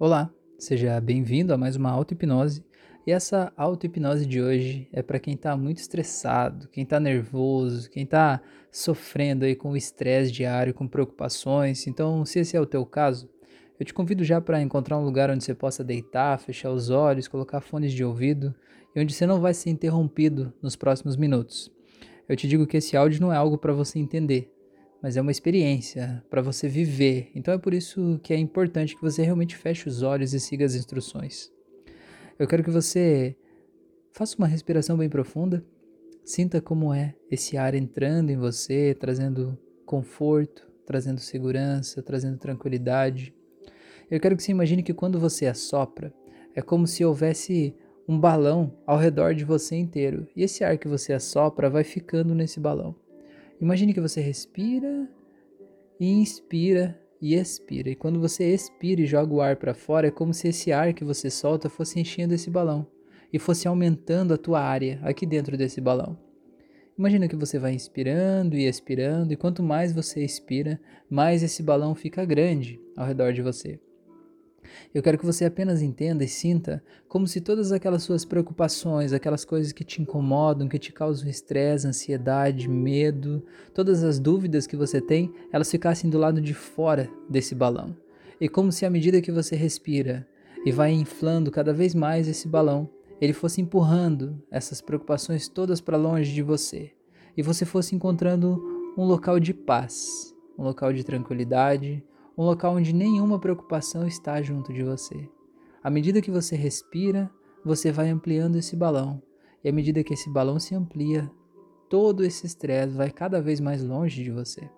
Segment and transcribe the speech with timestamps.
[0.00, 2.64] Olá, seja bem-vindo a mais uma auto-hipnose.
[3.04, 8.04] E essa auto-hipnose de hoje é para quem está muito estressado, quem está nervoso, quem
[8.04, 8.40] está
[8.70, 11.84] sofrendo aí com o estresse diário, com preocupações.
[11.88, 13.28] Então, se esse é o teu caso,
[13.76, 17.26] eu te convido já para encontrar um lugar onde você possa deitar, fechar os olhos,
[17.26, 18.54] colocar fones de ouvido
[18.94, 21.72] e onde você não vai ser interrompido nos próximos minutos.
[22.28, 24.48] Eu te digo que esse áudio não é algo para você entender,
[25.02, 27.30] mas é uma experiência para você viver.
[27.34, 30.64] Então é por isso que é importante que você realmente feche os olhos e siga
[30.64, 31.50] as instruções.
[32.38, 33.36] Eu quero que você
[34.12, 35.64] faça uma respiração bem profunda,
[36.24, 43.34] sinta como é esse ar entrando em você, trazendo conforto, trazendo segurança, trazendo tranquilidade.
[44.10, 46.12] Eu quero que você imagine que quando você assopra,
[46.54, 47.74] é como se houvesse
[48.08, 52.34] um balão ao redor de você inteiro, e esse ar que você assopra vai ficando
[52.34, 52.96] nesse balão.
[53.60, 55.08] Imagine que você respira
[55.98, 57.90] e inspira e expira.
[57.90, 60.94] E quando você expira e joga o ar para fora, é como se esse ar
[60.94, 62.86] que você solta fosse enchendo esse balão
[63.32, 66.16] e fosse aumentando a tua área aqui dentro desse balão.
[66.96, 71.94] Imagina que você vai inspirando e expirando, e quanto mais você expira, mais esse balão
[71.94, 73.78] fica grande ao redor de você.
[74.94, 79.44] Eu quero que você apenas entenda e sinta como se todas aquelas suas preocupações, aquelas
[79.44, 83.44] coisas que te incomodam, que te causam estresse, ansiedade, medo,
[83.74, 87.96] todas as dúvidas que você tem, elas ficassem do lado de fora desse balão.
[88.40, 90.26] E como se à medida que você respira
[90.64, 92.88] e vai inflando cada vez mais esse balão,
[93.20, 96.92] ele fosse empurrando essas preocupações todas para longe de você.
[97.36, 102.02] E você fosse encontrando um local de paz, um local de tranquilidade,
[102.38, 105.28] um local onde nenhuma preocupação está junto de você.
[105.82, 107.28] À medida que você respira,
[107.64, 109.20] você vai ampliando esse balão,
[109.64, 111.28] e à medida que esse balão se amplia,
[111.88, 114.70] todo esse estresse vai cada vez mais longe de você.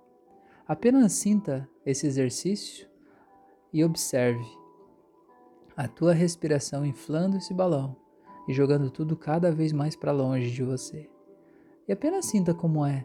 [0.66, 2.88] Apenas sinta esse exercício
[3.72, 4.46] e observe
[5.76, 7.94] a tua respiração inflando esse balão
[8.48, 11.10] e jogando tudo cada vez mais para longe de você.
[11.86, 13.04] E apenas sinta como é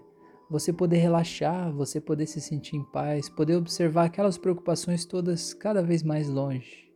[0.49, 5.81] você poder relaxar, você poder se sentir em paz, poder observar aquelas preocupações todas cada
[5.81, 6.91] vez mais longe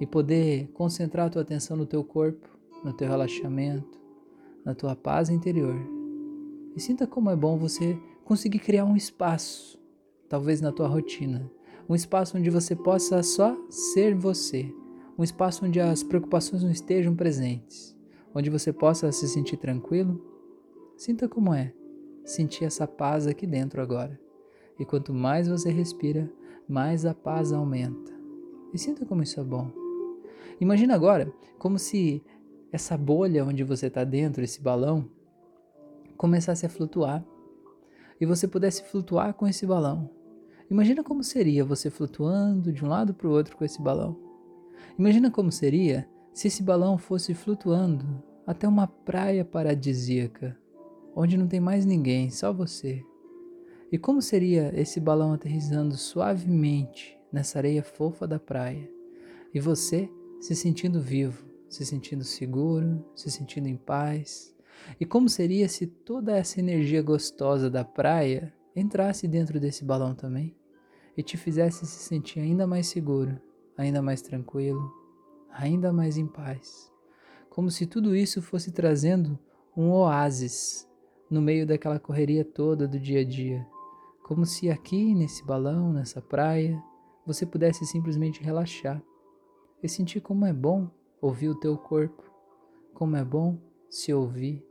[0.00, 2.48] e poder concentrar a tua atenção no teu corpo,
[2.84, 4.00] no teu relaxamento,
[4.64, 5.76] na tua paz interior.
[6.76, 9.78] E sinta como é bom você conseguir criar um espaço,
[10.28, 11.50] talvez na tua rotina,
[11.88, 14.72] um espaço onde você possa só ser você,
[15.18, 17.96] um espaço onde as preocupações não estejam presentes,
[18.34, 20.24] onde você possa se sentir tranquilo.
[20.96, 21.74] Sinta como é
[22.30, 24.18] sentir essa paz aqui dentro agora.
[24.78, 26.30] E quanto mais você respira,
[26.68, 28.12] mais a paz aumenta.
[28.72, 29.70] E sinta como isso é bom.
[30.60, 32.22] Imagina agora como se
[32.72, 35.08] essa bolha onde você está dentro, esse balão,
[36.16, 37.24] começasse a flutuar
[38.20, 40.10] e você pudesse flutuar com esse balão.
[40.70, 44.16] Imagina como seria você flutuando de um lado para o outro com esse balão.
[44.98, 50.56] Imagina como seria se esse balão fosse flutuando até uma praia paradisíaca,
[51.14, 53.04] onde não tem mais ninguém, só você.
[53.92, 58.88] E como seria esse balão aterrissando suavemente nessa areia fofa da praia
[59.52, 60.08] e você
[60.40, 64.54] se sentindo vivo, se sentindo seguro, se sentindo em paz?
[64.98, 70.56] E como seria se toda essa energia gostosa da praia entrasse dentro desse balão também
[71.16, 73.40] e te fizesse se sentir ainda mais seguro,
[73.76, 74.90] ainda mais tranquilo,
[75.50, 76.90] ainda mais em paz?
[77.50, 79.36] Como se tudo isso fosse trazendo
[79.76, 80.88] um oásis
[81.30, 83.66] no meio daquela correria toda do dia a dia,
[84.22, 86.82] como se aqui nesse balão, nessa praia,
[87.26, 89.00] você pudesse simplesmente relaxar
[89.82, 92.22] e sentir como é bom ouvir o teu corpo,
[92.92, 93.58] como é bom
[93.88, 94.64] se ouvir,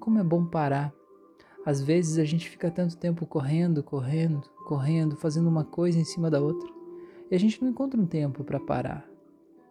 [0.00, 0.94] como é bom parar.
[1.64, 6.30] Às vezes a gente fica tanto tempo correndo, correndo, correndo, fazendo uma coisa em cima
[6.30, 6.68] da outra,
[7.30, 9.08] e a gente não encontra um tempo para parar.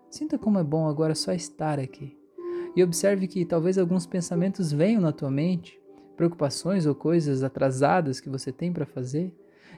[0.09, 2.17] Sinta como é bom agora só estar aqui.
[2.75, 5.79] E observe que talvez alguns pensamentos venham na tua mente
[6.16, 9.34] preocupações ou coisas atrasadas que você tem para fazer,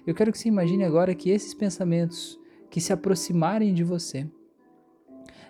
[0.06, 2.40] eu quero que você imagine agora que esses pensamentos
[2.70, 4.28] que se aproximarem de você,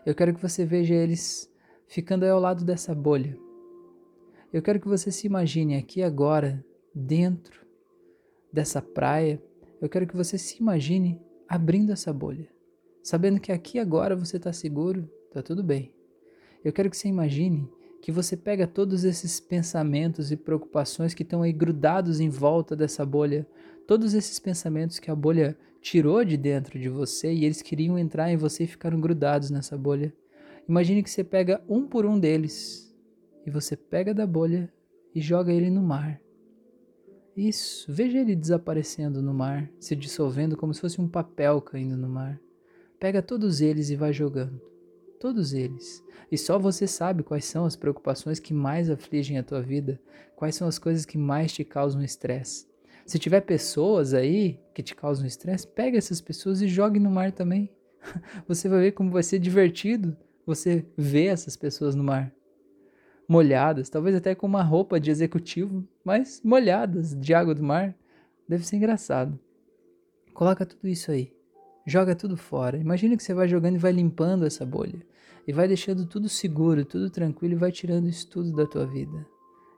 [0.05, 1.51] eu quero que você veja eles
[1.87, 3.37] ficando ao lado dessa bolha.
[4.51, 6.63] Eu quero que você se imagine aqui agora,
[6.95, 7.65] dentro
[8.51, 9.41] dessa praia,
[9.81, 12.49] eu quero que você se imagine abrindo essa bolha,
[13.03, 15.93] sabendo que aqui agora você está seguro, está tudo bem.
[16.63, 17.69] Eu quero que você imagine
[18.07, 23.05] que você pega todos esses pensamentos e preocupações que estão aí grudados em volta dessa
[23.05, 23.45] bolha,
[23.85, 28.31] todos esses pensamentos que a bolha tirou de dentro de você e eles queriam entrar
[28.31, 30.15] em você e ficaram grudados nessa bolha.
[30.69, 32.95] Imagine que você pega um por um deles
[33.45, 34.71] e você pega da bolha
[35.13, 36.17] e joga ele no mar.
[37.35, 42.07] Isso, veja ele desaparecendo no mar, se dissolvendo como se fosse um papel caindo no
[42.07, 42.39] mar.
[43.01, 44.76] Pega todos eles e vai jogando.
[45.19, 46.03] Todos eles.
[46.31, 49.99] E só você sabe quais são as preocupações que mais afligem a tua vida,
[50.35, 52.67] quais são as coisas que mais te causam estresse.
[53.05, 57.31] Se tiver pessoas aí que te causam estresse, pega essas pessoas e jogue no mar
[57.31, 57.69] também.
[58.47, 60.15] Você vai ver como vai ser divertido
[60.47, 62.33] você ver essas pessoas no mar.
[63.27, 67.93] Molhadas, talvez até com uma roupa de executivo, mas molhadas de água do mar.
[68.47, 69.37] Deve ser engraçado.
[70.33, 71.36] Coloca tudo isso aí.
[71.89, 72.77] Joga tudo fora.
[72.77, 75.01] Imagina que você vai jogando e vai limpando essa bolha.
[75.47, 79.25] E vai deixando tudo seguro, tudo tranquilo e vai tirando isso tudo da tua vida.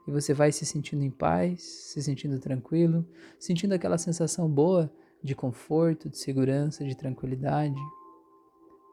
[0.08, 3.06] E você vai se sentindo em paz, se sentindo tranquilo,
[3.38, 4.92] sentindo aquela sensação boa
[5.22, 7.78] de conforto, de segurança, de tranquilidade.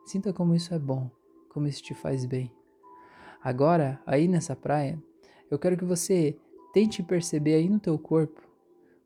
[0.05, 1.09] Sinta como isso é bom,
[1.49, 2.51] como isso te faz bem.
[3.43, 5.01] Agora, aí nessa praia,
[5.49, 6.37] eu quero que você
[6.71, 8.43] tente perceber aí no teu corpo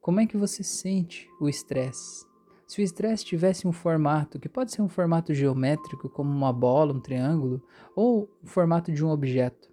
[0.01, 2.29] como é que você sente o estresse.
[2.71, 6.93] Se o estresse tivesse um formato, que pode ser um formato geométrico, como uma bola,
[6.93, 7.61] um triângulo,
[7.93, 9.69] ou o formato de um objeto,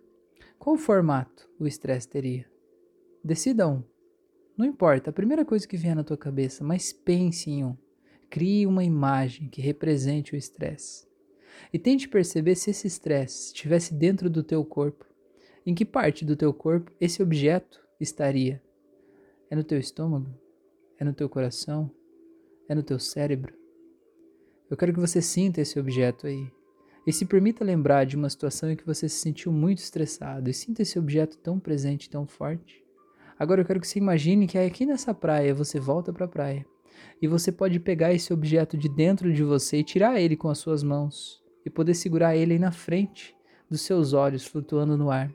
[0.58, 2.44] qual formato o estresse teria?
[3.22, 3.84] Decida um.
[4.56, 7.76] Não importa, a primeira coisa que vier na tua cabeça, mas pense em um.
[8.28, 11.06] Crie uma imagem que represente o estresse.
[11.72, 15.06] E tente perceber se esse estresse estivesse dentro do teu corpo.
[15.64, 18.60] Em que parte do teu corpo esse objeto estaria?
[19.48, 20.34] É no teu estômago?
[20.98, 21.96] É no teu coração?
[22.68, 23.54] É no teu cérebro?
[24.70, 26.52] Eu quero que você sinta esse objeto aí.
[27.06, 30.52] E se permita lembrar de uma situação em que você se sentiu muito estressado e
[30.52, 32.84] sinta esse objeto tão presente, tão forte.
[33.38, 36.66] Agora eu quero que você imagine que aqui nessa praia você volta para a praia
[37.22, 40.58] e você pode pegar esse objeto de dentro de você e tirar ele com as
[40.58, 43.34] suas mãos e poder segurar ele aí na frente
[43.70, 45.32] dos seus olhos flutuando no ar.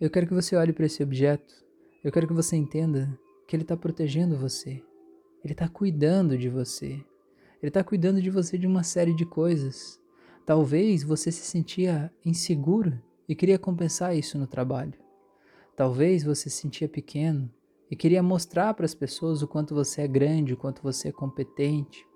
[0.00, 1.54] Eu quero que você olhe para esse objeto.
[2.02, 3.16] Eu quero que você entenda
[3.46, 4.82] que ele está protegendo você.
[5.44, 7.04] Ele está cuidando de você.
[7.60, 10.00] Ele está cuidando de você de uma série de coisas.
[10.46, 14.94] Talvez você se sentia inseguro e queria compensar isso no trabalho.
[15.76, 17.50] Talvez você se sentia pequeno
[17.90, 21.12] e queria mostrar para as pessoas o quanto você é grande, o quanto você é
[21.12, 22.06] competente.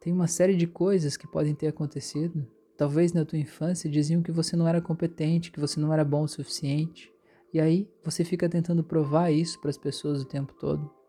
[0.00, 2.46] Tem uma série de coisas que podem ter acontecido.
[2.76, 6.22] Talvez na tua infância diziam que você não era competente, que você não era bom
[6.22, 7.12] o suficiente.
[7.52, 10.99] E aí você fica tentando provar isso para as pessoas o tempo todo.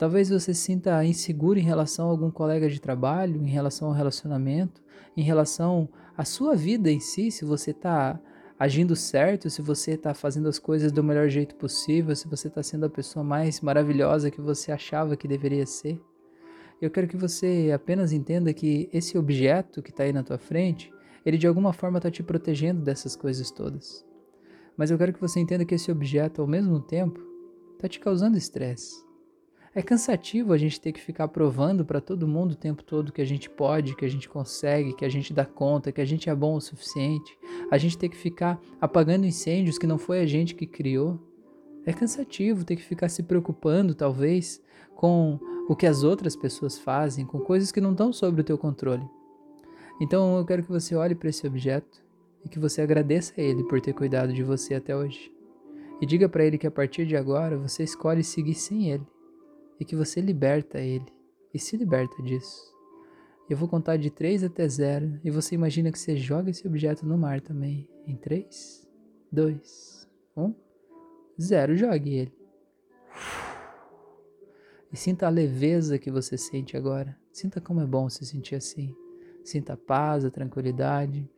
[0.00, 4.82] Talvez você sinta inseguro em relação a algum colega de trabalho, em relação ao relacionamento,
[5.14, 8.18] em relação à sua vida em si, se você está
[8.58, 12.62] agindo certo, se você está fazendo as coisas do melhor jeito possível, se você está
[12.62, 16.00] sendo a pessoa mais maravilhosa que você achava que deveria ser.
[16.80, 20.90] Eu quero que você apenas entenda que esse objeto que está aí na tua frente,
[21.26, 24.02] ele de alguma forma está te protegendo dessas coisas todas.
[24.78, 27.20] Mas eu quero que você entenda que esse objeto, ao mesmo tempo,
[27.76, 29.09] está te causando estresse
[29.72, 33.22] é cansativo a gente ter que ficar provando para todo mundo o tempo todo que
[33.22, 36.28] a gente pode, que a gente consegue, que a gente dá conta, que a gente
[36.28, 37.38] é bom o suficiente.
[37.70, 41.20] A gente ter que ficar apagando incêndios que não foi a gente que criou.
[41.86, 44.60] É cansativo ter que ficar se preocupando, talvez,
[44.96, 45.38] com
[45.68, 49.08] o que as outras pessoas fazem, com coisas que não estão sob o teu controle.
[50.00, 52.02] Então eu quero que você olhe para esse objeto
[52.44, 55.30] e que você agradeça a ele por ter cuidado de você até hoje.
[56.00, 59.06] E diga para ele que a partir de agora você escolhe seguir sem ele
[59.80, 61.10] e que você liberta ele
[61.54, 62.70] e se liberta disso.
[63.48, 67.04] Eu vou contar de 3 até 0 e você imagina que você joga esse objeto
[67.04, 67.88] no mar também.
[68.06, 68.86] Em 3,
[69.32, 70.54] 2, 1,
[71.40, 71.76] 0.
[71.76, 72.32] Jogue ele.
[74.92, 77.18] E sinta a leveza que você sente agora.
[77.32, 78.94] Sinta como é bom se sentir assim.
[79.42, 81.28] Sinta a paz, a tranquilidade.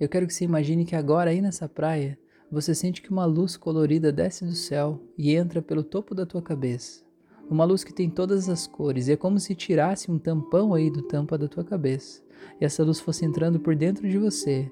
[0.00, 2.18] Eu quero que você imagine que agora aí nessa praia
[2.50, 6.40] você sente que uma luz colorida desce do céu e entra pelo topo da tua
[6.40, 7.03] cabeça
[7.50, 10.90] uma luz que tem todas as cores, e é como se tirasse um tampão aí
[10.90, 12.22] do tampa da tua cabeça,
[12.60, 14.70] e essa luz fosse entrando por dentro de você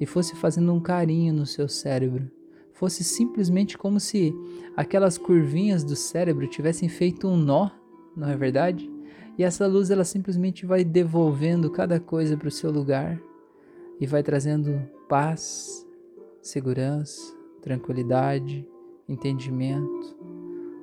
[0.00, 2.30] e fosse fazendo um carinho no seu cérebro.
[2.72, 4.34] Fosse simplesmente como se
[4.76, 7.70] aquelas curvinhas do cérebro tivessem feito um nó,
[8.16, 8.90] não é verdade?
[9.36, 13.20] E essa luz ela simplesmente vai devolvendo cada coisa para o seu lugar
[14.00, 15.86] e vai trazendo paz,
[16.40, 18.66] segurança, tranquilidade,
[19.06, 20.16] entendimento,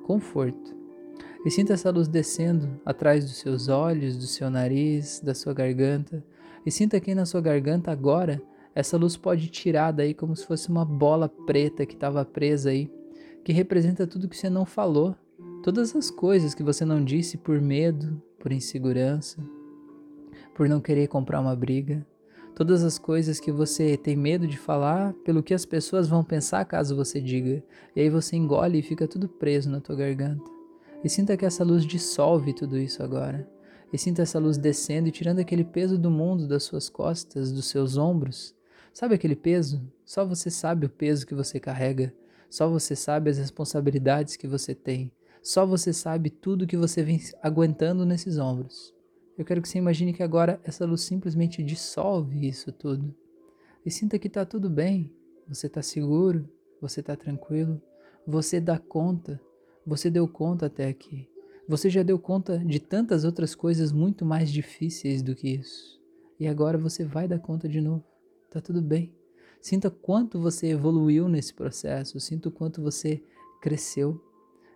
[0.04, 0.77] conforto.
[1.44, 6.24] E sinta essa luz descendo atrás dos seus olhos, do seu nariz, da sua garganta.
[6.66, 8.42] E sinta que na sua garganta agora
[8.74, 12.90] essa luz pode tirar daí como se fosse uma bola preta que estava presa aí,
[13.44, 15.16] que representa tudo que você não falou,
[15.62, 19.42] todas as coisas que você não disse por medo, por insegurança,
[20.54, 22.06] por não querer comprar uma briga,
[22.54, 26.64] todas as coisas que você tem medo de falar pelo que as pessoas vão pensar
[26.64, 27.62] caso você diga,
[27.94, 30.57] e aí você engole e fica tudo preso na tua garganta.
[31.04, 33.48] E sinta que essa luz dissolve tudo isso agora.
[33.92, 37.66] E sinta essa luz descendo e tirando aquele peso do mundo das suas costas, dos
[37.66, 38.54] seus ombros.
[38.92, 39.80] Sabe aquele peso?
[40.04, 42.12] Só você sabe o peso que você carrega.
[42.50, 45.12] Só você sabe as responsabilidades que você tem.
[45.40, 48.92] Só você sabe tudo que você vem aguentando nesses ombros.
[49.38, 53.14] Eu quero que você imagine que agora essa luz simplesmente dissolve isso tudo.
[53.86, 55.14] E sinta que está tudo bem.
[55.48, 56.48] Você está seguro,
[56.80, 57.80] você está tranquilo,
[58.26, 59.40] você dá conta,
[59.88, 61.26] você deu conta até aqui.
[61.66, 65.98] Você já deu conta de tantas outras coisas muito mais difíceis do que isso.
[66.38, 68.04] E agora você vai dar conta de novo.
[68.50, 69.14] Tá tudo bem.
[69.62, 73.22] Sinta quanto você evoluiu nesse processo, sinta o quanto você
[73.62, 74.22] cresceu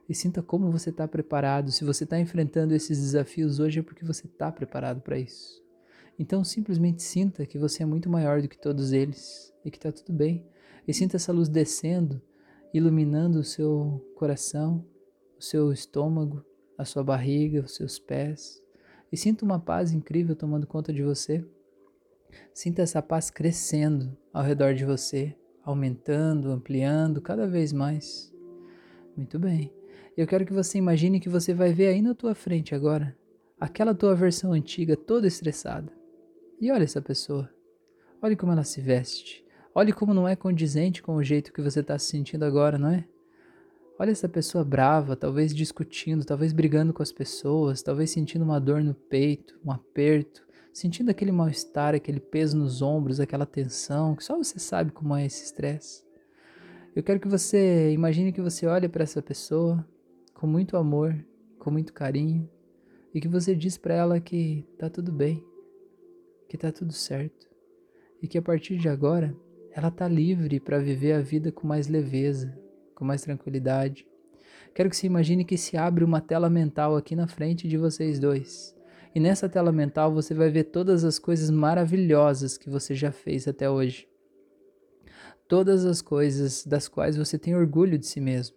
[0.09, 1.71] e sinta como você está preparado.
[1.71, 5.63] Se você está enfrentando esses desafios hoje é porque você está preparado para isso.
[6.19, 9.93] Então simplesmente sinta que você é muito maior do que todos eles e que está
[9.93, 10.45] tudo bem.
[10.89, 12.21] E sinta essa luz descendo,
[12.73, 14.85] iluminando o seu coração,
[15.43, 16.45] o seu estômago,
[16.79, 18.63] a sua barriga, os seus pés.
[19.11, 21.45] E sinta uma paz incrível tomando conta de você.
[22.55, 28.33] Sinta essa paz crescendo ao redor de você, aumentando, ampliando cada vez mais.
[29.17, 29.75] Muito bem.
[30.17, 33.17] Eu quero que você imagine que você vai ver aí na tua frente agora
[33.59, 35.93] aquela tua versão antiga toda estressada.
[36.61, 37.51] E olha essa pessoa.
[38.23, 39.45] Olhe como ela se veste.
[39.75, 42.91] Olhe como não é condizente com o jeito que você está se sentindo agora, não
[42.91, 43.09] é?
[44.03, 48.83] Olha essa pessoa brava, talvez discutindo, talvez brigando com as pessoas, talvez sentindo uma dor
[48.83, 54.37] no peito, um aperto, sentindo aquele mal-estar, aquele peso nos ombros, aquela tensão, que só
[54.37, 56.05] você sabe como é esse estresse.
[56.97, 59.87] Eu quero que você imagine que você olha para essa pessoa
[60.35, 61.25] com muito amor,
[61.61, 62.51] com muito carinho,
[63.15, 65.47] e que você diz para ela que tá tudo bem,
[66.49, 67.49] que tá tudo certo,
[68.21, 69.33] e que a partir de agora
[69.71, 72.61] ela está livre para viver a vida com mais leveza,
[73.03, 74.07] com mais tranquilidade.
[74.73, 78.21] Quero que você imagine que se abre uma tela mental aqui na frente de vocês
[78.21, 78.77] dois.
[79.13, 83.49] E nessa tela mental você vai ver todas as coisas maravilhosas que você já fez
[83.49, 84.09] até hoje.
[85.49, 88.57] Todas as coisas das quais você tem orgulho de si mesmo.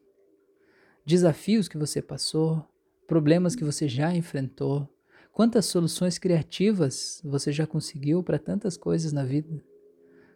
[1.03, 2.63] Desafios que você passou,
[3.07, 4.87] problemas que você já enfrentou,
[5.33, 9.59] quantas soluções criativas você já conseguiu para tantas coisas na vida.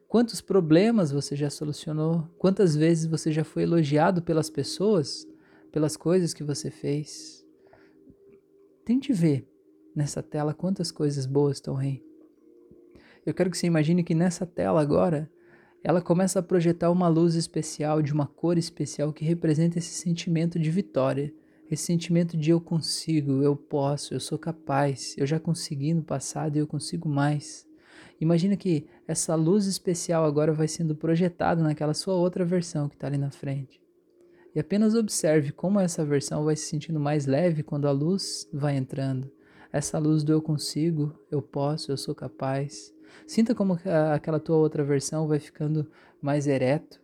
[0.09, 2.27] Quantos problemas você já solucionou?
[2.39, 5.27] Quantas vezes você já foi elogiado pelas pessoas,
[5.71, 7.45] pelas coisas que você fez?
[8.83, 9.47] Tente ver
[9.95, 12.03] nessa tela quantas coisas boas estão aí.
[13.23, 15.31] Eu quero que você imagine que nessa tela agora,
[15.83, 20.57] ela começa a projetar uma luz especial, de uma cor especial que representa esse sentimento
[20.57, 21.31] de vitória,
[21.69, 26.55] esse sentimento de eu consigo, eu posso, eu sou capaz, eu já consegui no passado
[26.55, 27.68] e eu consigo mais.
[28.19, 33.07] Imagina que essa luz especial agora vai sendo projetada naquela sua outra versão que está
[33.07, 33.81] ali na frente.
[34.53, 38.75] E apenas observe como essa versão vai se sentindo mais leve quando a luz vai
[38.75, 39.31] entrando.
[39.71, 42.93] Essa luz do eu consigo, eu posso, eu sou capaz.
[43.27, 43.79] Sinta como
[44.13, 45.88] aquela tua outra versão vai ficando
[46.21, 46.99] mais ereto,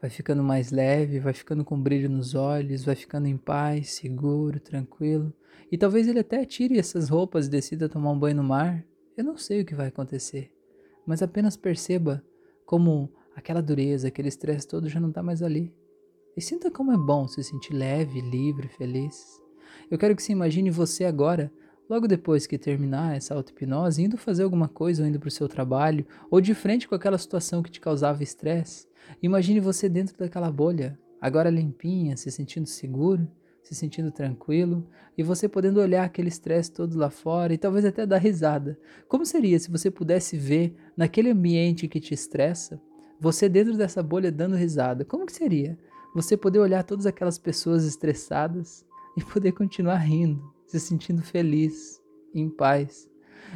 [0.00, 4.60] vai ficando mais leve, vai ficando com brilho nos olhos, vai ficando em paz, seguro,
[4.60, 5.32] tranquilo.
[5.72, 8.84] E talvez ele até tire essas roupas e decida tomar um banho no mar,
[9.16, 10.52] eu não sei o que vai acontecer,
[11.06, 12.24] mas apenas perceba
[12.64, 15.74] como aquela dureza, aquele estresse todo já não está mais ali.
[16.36, 19.42] E sinta como é bom se sentir leve, livre, feliz.
[19.90, 21.52] Eu quero que você imagine você agora,
[21.88, 25.48] logo depois que terminar essa auto-hipnose, indo fazer alguma coisa ou indo para o seu
[25.48, 28.86] trabalho, ou de frente com aquela situação que te causava estresse.
[29.20, 33.28] Imagine você dentro daquela bolha, agora limpinha, se sentindo seguro,
[33.62, 34.86] se sentindo tranquilo
[35.16, 38.78] e você podendo olhar aquele estresse todo lá fora e talvez até dar risada.
[39.08, 42.80] Como seria se você pudesse ver naquele ambiente que te estressa,
[43.20, 45.04] você dentro dessa bolha dando risada?
[45.04, 45.78] Como que seria?
[46.14, 48.84] Você poder olhar todas aquelas pessoas estressadas
[49.16, 52.00] e poder continuar rindo, se sentindo feliz,
[52.34, 53.08] em paz.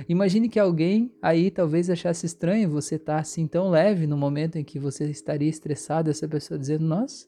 [0.09, 4.57] Imagine que alguém aí talvez achasse estranho você estar tá assim tão leve no momento
[4.57, 7.27] em que você estaria estressado, essa pessoa dizendo: Nossa,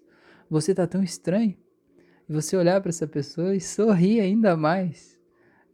[0.50, 1.56] você está tão estranho.
[2.28, 5.16] Você olhar para essa pessoa e sorrir ainda mais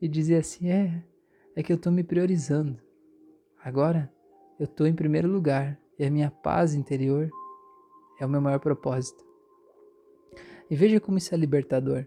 [0.01, 1.03] e dizer assim: é,
[1.57, 2.79] é que eu estou me priorizando.
[3.65, 4.13] Agora
[4.59, 7.31] eu estou em primeiro lugar e a minha paz interior
[8.21, 9.25] é o meu maior propósito.
[10.71, 12.07] E veja como isso é libertador.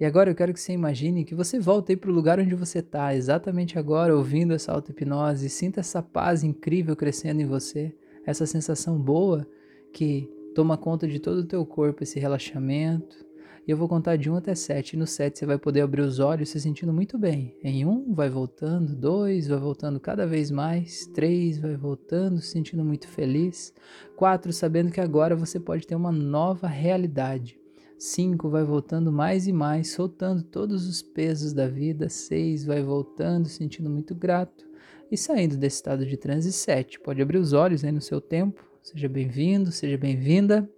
[0.00, 2.56] E agora eu quero que você imagine que você volta aí para o lugar onde
[2.56, 7.94] você está, exatamente agora, ouvindo essa auto-hipnose, sinta essa paz incrível crescendo em você,
[8.26, 9.46] essa sensação boa
[9.92, 13.24] que Toma conta de todo o teu corpo esse relaxamento.
[13.66, 14.94] E eu vou contar de 1 até 7.
[14.94, 17.56] E no 7 você vai poder abrir os olhos se sentindo muito bem.
[17.62, 22.84] Em 1 vai voltando, 2 vai voltando cada vez mais, 3 vai voltando, se sentindo
[22.84, 23.72] muito feliz,
[24.16, 27.58] 4 sabendo que agora você pode ter uma nova realidade.
[27.96, 32.08] 5 vai voltando mais e mais, soltando todos os pesos da vida.
[32.08, 34.66] 6 vai voltando, sentindo muito grato
[35.10, 36.52] e saindo desse estado de transe.
[36.52, 38.71] 7 pode abrir os olhos aí no seu tempo.
[38.82, 40.68] Seja bem-vindo, seja bem-vinda.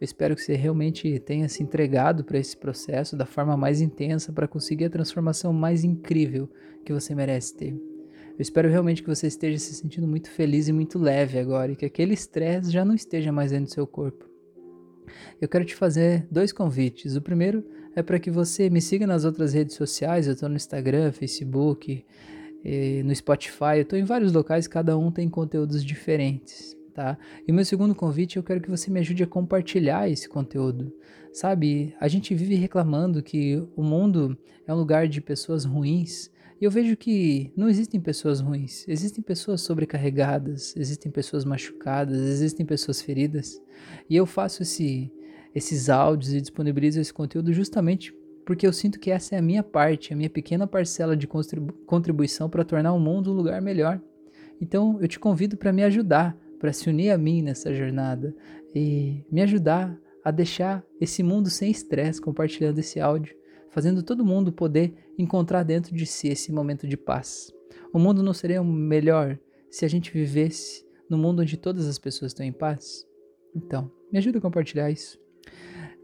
[0.00, 4.32] Eu espero que você realmente tenha se entregado para esse processo da forma mais intensa
[4.32, 6.50] para conseguir a transformação mais incrível
[6.84, 7.72] que você merece ter.
[7.72, 11.76] Eu espero realmente que você esteja se sentindo muito feliz e muito leve agora e
[11.76, 14.28] que aquele estresse já não esteja mais dentro do seu corpo.
[15.40, 17.14] Eu quero te fazer dois convites.
[17.14, 17.64] O primeiro
[17.94, 20.26] é para que você me siga nas outras redes sociais.
[20.26, 22.04] Eu estou no Instagram, Facebook,
[23.04, 23.76] no Spotify.
[23.76, 27.16] Eu estou em vários locais, cada um tem conteúdos diferentes tá?
[27.46, 30.92] E meu segundo convite, eu quero que você me ajude a compartilhar esse conteúdo.
[31.32, 34.36] Sabe, a gente vive reclamando que o mundo
[34.66, 36.28] é um lugar de pessoas ruins,
[36.60, 42.66] e eu vejo que não existem pessoas ruins, existem pessoas sobrecarregadas, existem pessoas machucadas, existem
[42.66, 43.62] pessoas feridas.
[44.10, 45.12] E eu faço esse,
[45.54, 48.12] esses áudios e disponibilizo esse conteúdo justamente
[48.44, 52.50] porque eu sinto que essa é a minha parte, a minha pequena parcela de contribuição
[52.50, 54.00] para tornar o mundo um lugar melhor.
[54.60, 58.34] Então eu te convido para me ajudar, para se unir a mim nessa jornada
[58.74, 63.34] e me ajudar a deixar esse mundo sem estresse, compartilhando esse áudio,
[63.70, 67.52] fazendo todo mundo poder encontrar dentro de si esse momento de paz.
[67.92, 69.38] O mundo não seria melhor
[69.70, 73.06] se a gente vivesse no mundo onde todas as pessoas estão em paz?
[73.54, 75.18] Então, me ajuda a compartilhar isso.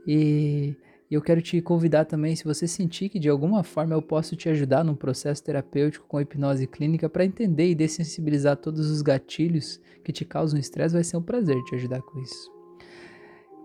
[0.06, 0.76] E
[1.14, 4.34] e eu quero te convidar também, se você sentir que de alguma forma eu posso
[4.34, 9.80] te ajudar num processo terapêutico com hipnose clínica para entender e dessensibilizar todos os gatilhos
[10.02, 12.50] que te causam estresse, vai ser um prazer te ajudar com isso.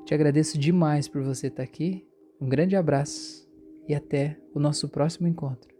[0.05, 2.05] Te agradeço demais por você estar aqui.
[2.39, 3.49] Um grande abraço
[3.87, 5.78] e até o nosso próximo encontro.